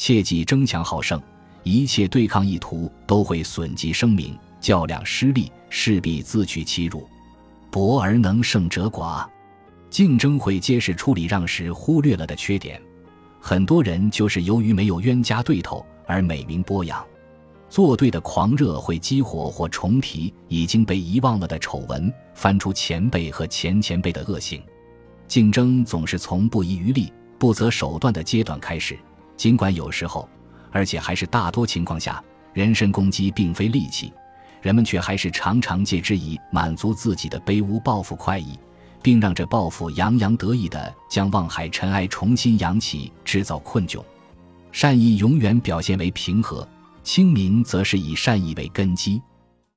[0.00, 1.20] 切忌争强好胜，
[1.62, 4.34] 一切对抗意图都会损及生命。
[4.58, 7.06] 较量失利，势必自取其辱。
[7.70, 9.28] 博而能胜者寡，
[9.90, 12.80] 竞争会揭示出礼让时忽略了的缺点。
[13.42, 17.04] 很多人就是由于没有冤家对头而美名播扬。
[17.68, 24.62] 作对的狂热会激活或重提已经被遗忘了的丑闻，翻出前辈和前前辈的恶行。
[25.28, 28.98] 竞争总是从不遗余力、不择手段的阶段开始，
[29.40, 30.28] 尽管有时候，
[30.70, 32.22] 而且还是大多情况下，
[32.52, 34.12] 人身攻击并非利器，
[34.60, 38.58] 人们却还是常常借之以满足自己的卑污报复快意，
[39.00, 44.04] 并让这报复洋洋得意地将望海尘埃重新扬起，制造困窘。
[44.72, 46.68] 善意永远表现为平和。
[47.02, 49.22] 清明则是以善意为根基，